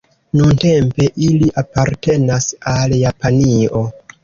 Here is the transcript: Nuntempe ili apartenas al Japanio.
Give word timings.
Nuntempe 0.37 1.09
ili 1.25 1.51
apartenas 1.63 2.49
al 2.73 2.99
Japanio. 3.05 3.87